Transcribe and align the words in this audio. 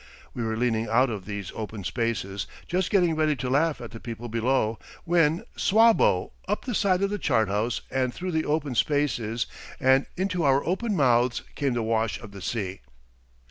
We 0.33 0.41
were 0.41 0.57
leaning 0.57 0.87
out 0.87 1.11
of 1.11 1.25
these 1.25 1.51
open 1.53 1.83
spaces, 1.83 2.47
just 2.67 2.89
getting 2.89 3.15
ready 3.15 3.35
to 3.35 3.49
laugh 3.51 3.79
at 3.79 3.91
the 3.91 3.99
people 3.99 4.29
below 4.29 4.79
when, 5.03 5.43
swabbo! 5.55 6.31
up 6.47 6.65
the 6.65 6.73
side 6.73 7.03
of 7.03 7.11
the 7.11 7.19
chart 7.19 7.49
house 7.49 7.81
and 7.91 8.11
through 8.11 8.31
the 8.31 8.43
open 8.45 8.73
spaces 8.73 9.45
and 9.79 10.07
into 10.17 10.41
our 10.41 10.65
open 10.65 10.95
mouths 10.95 11.43
came 11.53 11.75
the 11.75 11.83
wash 11.83 12.19
of 12.19 12.31
the 12.31 12.41
sea. 12.41 12.81